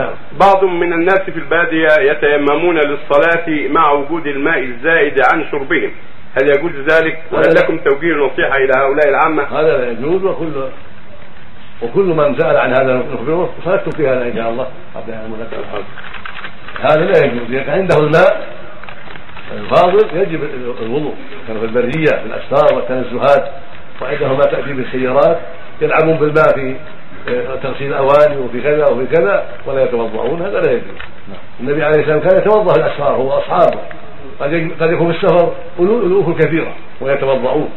نعم. 0.00 0.14
بعض 0.40 0.64
من 0.64 0.92
الناس 0.92 1.20
في 1.20 1.38
البادية 1.38 1.88
يتيممون 2.00 2.78
للصلاة 2.78 3.68
مع 3.68 3.92
وجود 3.92 4.26
الماء 4.26 4.58
الزائد 4.58 5.20
عن 5.32 5.44
شربهم. 5.50 5.90
هل 6.34 6.48
يجوز 6.48 6.72
ذلك؟ 6.72 7.22
وهل 7.32 7.54
لكم 7.54 7.78
توجيه 7.78 8.14
نصيحة 8.14 8.56
إلى 8.56 8.72
هؤلاء 8.76 9.08
العامة؟ 9.08 9.42
هذا 9.42 9.76
لا 9.76 9.90
يجوز 9.90 10.24
وكل 10.24 10.68
وكل 11.82 12.04
من 12.04 12.38
سأل 12.38 12.56
عن 12.56 12.72
هذا 12.72 12.94
نخبره 12.94 13.52
وصلت 13.58 13.96
في 13.96 14.08
هذا 14.08 14.22
إن 14.22 14.36
شاء 14.36 14.50
الله. 14.50 14.66
أن 14.96 15.32
نذكر 15.38 15.84
هذا 16.80 17.04
لا 17.04 17.26
يجوز. 17.26 17.50
إذا 17.50 17.62
كان 17.62 17.78
عنده 17.78 17.96
الماء 17.98 18.48
الفاضل 19.52 20.18
يجب 20.18 20.40
الوضوء. 20.82 21.14
كان 21.48 21.58
في 21.58 21.64
البرية 21.64 22.10
في 22.20 22.26
الأسفار 22.26 22.76
والتنزهات 22.76 23.50
وعندهم 24.02 24.38
ما 24.38 24.44
تأتي 24.44 24.72
بالسيارات 24.72 25.38
يلعبون 25.80 26.16
بالماء 26.16 26.54
في 26.54 26.76
تغسيل 27.62 27.92
الأواني 27.92 28.36
وفي 28.36 28.60
كذا 28.60 28.86
وفي 28.86 29.06
كذا 29.06 29.44
ولا 29.66 29.82
يتوضؤون 29.82 30.42
هذا 30.42 30.60
لا 30.60 30.72
يجوز. 30.72 30.84
النبي 31.60 31.82
عليه 31.84 32.00
السلام 32.00 32.20
كان 32.20 32.38
يتوضأ 32.38 32.72
في 32.72 32.80
الأسفار 32.80 33.12
هو 33.12 33.34
وأصحابه. 33.36 33.78
قد 34.40 34.70
قد 34.80 34.90
يكون 34.92 35.12
في 35.12 35.24
السفر 35.24 35.52
ألوف 35.80 36.38
كثيرة 36.38 36.72
ويتوضؤون. 37.00 37.68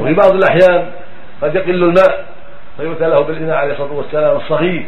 وفي 0.00 0.14
بعض 0.14 0.32
الأحيان 0.34 0.90
قد 1.42 1.54
يقل 1.54 1.70
الماء 1.84 2.26
فيؤتى 2.76 3.04
له 3.04 3.20
بالإناء 3.20 3.56
عليه 3.56 3.72
الصلاة 3.72 3.92
والسلام 3.92 4.36
الصغير 4.36 4.86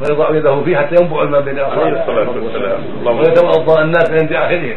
ويضع 0.00 0.30
يده 0.30 0.62
فيه 0.64 0.76
حتى 0.76 0.94
ينبع 1.02 1.22
الماء 1.22 1.40
بين 1.40 1.58
عليه 1.58 1.72
الصلاة 1.72 2.02
أصابعه 2.04 2.44
والسلام. 2.44 2.80
ويتوضأ 3.18 3.82
الناس 3.82 4.10
عند 4.10 4.32
عليه 4.32 4.76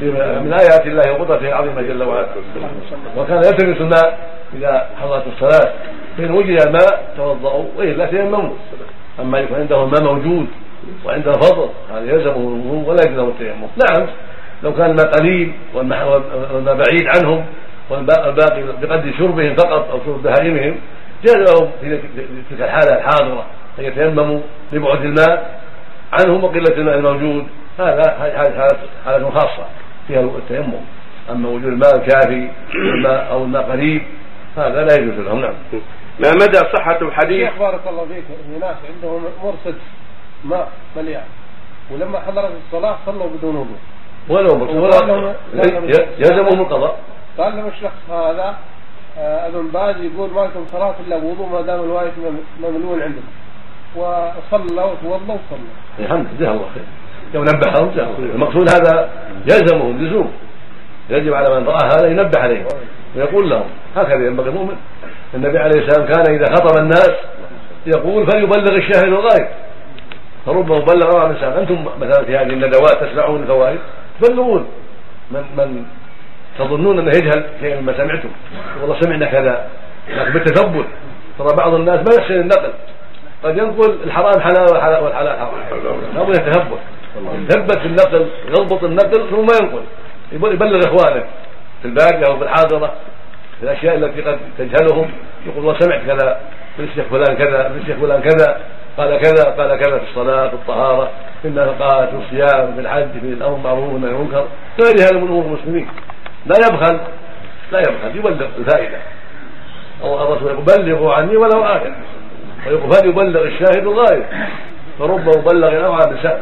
في- 0.00 0.10
من 0.44 0.52
آيات 0.60 0.86
الله 0.86 1.12
وقدرته 1.12 1.48
العظيمة 1.48 1.82
جل 1.82 2.02
وعلا. 2.02 2.26
وكان 3.16 3.36
يلتمس 3.36 3.80
الماء 3.80 4.18
إذا 4.54 4.86
حضرت 5.02 5.24
الصلاة 5.26 5.72
فإن 6.18 6.30
وجد 6.30 6.66
الماء 6.66 7.14
توضأوا 7.16 7.64
وإلا 7.76 8.06
تيمموا 8.06 8.50
أما 9.20 9.38
يكون 9.38 9.58
عنده 9.58 9.84
الماء 9.84 10.02
موجود 10.02 10.46
وعنده 11.04 11.32
فضل 11.32 11.68
هذا 11.90 12.12
يلزمه 12.12 12.36
الوضوء 12.36 12.88
ولا 12.88 13.02
يلزمه 13.06 13.28
التيمم. 13.28 13.68
نعم 13.76 14.06
لو 14.62 14.74
كان 14.74 14.90
الماء 14.90 15.06
قليل 15.06 15.52
والماء 15.74 16.74
بعيد 16.74 17.06
عنهم 17.16 17.44
والباقي 17.90 18.62
بقدر 18.82 19.12
شربهم 19.18 19.54
فقط 19.54 19.90
أو 19.90 19.98
شرب 20.06 20.22
بهائمهم 20.22 20.76
جاز 21.24 21.36
لهم 21.36 21.70
في 21.80 22.00
تلك 22.50 22.60
الحالة 22.60 22.96
الحاضرة 22.98 23.46
أن 23.78 23.84
يتيمموا 23.84 24.40
لبعد 24.72 25.04
الماء 25.04 25.60
عنهم 26.12 26.44
وقلة 26.44 26.76
الماء 26.76 26.94
الموجود. 26.94 27.46
هذا 27.78 28.02
حالة 28.18 28.68
حالة 29.04 29.30
خاصة 29.30 29.66
فيها 30.08 30.20
التيمم. 30.20 30.80
أما 31.30 31.48
وجود 31.48 31.64
الماء 31.64 31.96
الكافي 31.96 32.48
أو 33.06 33.44
الماء 33.44 33.62
قريب 33.62 34.02
هذا 34.56 34.84
لا 34.84 34.94
يجوز 34.94 35.26
لهم 35.26 35.40
نعم. 35.40 35.54
ما 36.18 36.32
مدى 36.32 36.58
صحة 36.58 36.98
الحديث؟ 37.02 37.48
شيخ 37.48 37.58
بارك 37.58 37.80
الله 37.88 38.04
فيك 38.04 38.24
في 38.24 38.58
ناس 38.60 38.76
عندهم 38.94 39.24
مرصص 39.44 39.74
ماء 40.44 40.68
مليان 40.96 41.24
ولما 41.90 42.20
حضرت 42.20 42.52
الصلاة 42.66 42.96
صلوا 43.06 43.26
بدون 43.38 43.56
وضوء. 43.56 43.78
ولو 44.28 44.82
ولا 44.82 45.34
يلزمهم 46.18 46.60
القضاء. 46.60 46.98
قال 47.38 47.56
لهم 47.56 47.66
الشخص 47.66 48.10
هذا 48.10 48.56
آه، 49.18 49.46
ابن 49.46 49.68
باز 49.68 49.96
يقول 49.96 50.30
ما 50.30 50.40
لكم 50.40 50.66
صلاة 50.72 50.94
إلا 51.06 51.18
بوضوء 51.18 51.46
ما 51.46 51.60
دام 51.60 51.80
الوايت 51.80 52.12
مملوء 52.60 53.02
عندكم. 53.02 53.28
وصلوا 53.96 54.84
وتوضوا 54.84 55.34
وصلوا 55.34 55.74
الحمد 55.98 56.26
جزاه 56.38 56.50
الله 56.50 56.68
خير. 56.74 56.84
لو 57.34 57.42
نبههم 57.42 58.14
المقصود 58.18 58.68
هذا 58.70 59.10
يلزمهم 59.44 59.98
لزوم. 59.98 60.32
يجب 61.10 61.34
على 61.34 61.60
من 61.60 61.68
رأى 61.68 61.88
هذا 61.88 62.06
ينبه 62.06 62.40
عليه 62.40 62.66
ويقول 63.18 63.50
لهم 63.50 63.66
هكذا 63.96 64.26
ينبغي 64.26 64.48
المؤمن. 64.48 64.76
النبي 65.34 65.58
عليه 65.58 65.80
السلام 65.80 66.06
كان 66.06 66.34
إذا 66.34 66.54
خطب 66.54 66.78
الناس 66.78 67.10
يقول 67.86 68.30
فليبلغ 68.30 68.76
الشاهد 68.76 69.04
الغائب 69.04 69.48
فربما 70.46 70.78
بلغ 70.78 71.12
بعض 71.12 71.30
الإنسان 71.30 71.52
أنتم 71.52 71.84
مثلا 72.00 72.24
في 72.24 72.36
هذه 72.36 72.42
الندوات 72.42 73.04
تسمعون 73.04 73.42
الفوائد؟ 73.42 73.78
تبلغون 74.20 74.66
من 75.30 75.44
من 75.56 75.84
تظنون 76.58 76.98
أنه 76.98 77.10
يجهل 77.10 77.44
شيئا 77.60 77.80
مما 77.80 77.96
سمعتم؟ 77.96 78.28
والله 78.80 79.00
سمعنا 79.00 79.26
كذا 79.26 79.66
لكن 80.08 80.32
بالتثبت. 80.32 80.86
ترى 81.38 81.56
بعض 81.58 81.74
الناس 81.74 81.96
ما 81.96 82.22
يحسن 82.22 82.34
النقل. 82.34 82.72
قد 83.44 83.58
ينقل 83.58 83.98
الحرام 84.04 84.40
حلال 84.40 84.66
والحلال 84.72 85.04
والحلال 85.04 85.38
حرام. 85.38 85.52
لابد 86.14 86.36
يتثبت 86.36 86.78
يثبت 87.50 87.78
في 87.78 87.86
النقل 87.86 88.26
يضبط 88.48 88.84
النقل 88.84 89.30
ثم 89.30 89.64
ينقل. 89.64 89.82
يبلغ 90.32 90.80
إخوانه. 90.86 91.24
في 91.82 91.88
الباديه 91.88 92.26
أو 92.30 92.38
في 92.38 92.44
الحاضرة 92.44 92.92
في 93.58 93.62
الأشياء 93.62 93.96
التي 93.96 94.22
قد 94.22 94.38
تجهلهم 94.58 95.10
يقول 95.46 95.64
والله 95.64 95.80
سمعت 95.80 96.00
كذا 96.06 96.40
من 96.78 96.84
الشيخ 96.84 97.04
فلان 97.10 97.36
كذا 97.36 97.68
من 97.68 97.80
الشيخ 97.80 97.96
فلان 97.96 98.20
كذا 98.20 98.60
قال 98.96 99.18
كذا 99.18 99.44
قال 99.44 99.80
كذا 99.80 99.98
في 99.98 100.04
الصلاة 100.10 100.48
في 100.48 100.54
الطهارة 100.54 101.10
في 101.42 101.48
النفقات 101.48 102.08
في 102.08 102.16
الصيام 102.16 102.74
في 102.74 102.80
الحج 102.80 103.10
في 103.20 103.26
الأمر 103.26 103.54
بالمعروف 103.54 103.92
والنهي 103.92 104.10
عن 104.10 104.16
المنكر 104.16 104.46
غير 104.80 104.94
هذا 105.00 105.18
من 105.18 105.28
أمور 105.28 105.44
المسلمين. 105.44 105.88
لا 106.46 106.54
يبخل 106.66 107.00
لا 107.72 107.78
يبخل 107.78 108.16
يبلغ 108.16 108.46
الفائدة. 108.58 108.98
أو 110.02 110.22
الرسول 110.22 110.52
يقول 110.52 110.64
بلغوا 110.64 111.14
عني 111.14 111.36
ولو 111.36 111.66
إيه 111.66 111.94
ويقول 112.66 112.92
فليبلغ 112.92 113.42
الشاهد 113.42 113.86
الغائب 113.86 114.24
فرب 114.98 115.28
مبلغ 115.38 115.86
اوعى 115.86 116.14
بسهلة. 116.14 116.40